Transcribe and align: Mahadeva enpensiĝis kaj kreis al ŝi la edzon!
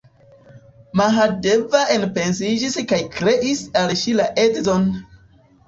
Mahadeva 1.01 1.83
enpensiĝis 1.97 2.79
kaj 2.95 3.01
kreis 3.19 3.63
al 3.85 3.97
ŝi 4.03 4.19
la 4.19 4.29
edzon! 4.49 4.93